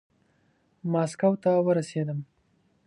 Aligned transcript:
ماسکو 0.91 1.31
ته 1.43 1.51
ورسېدم. 1.65 2.19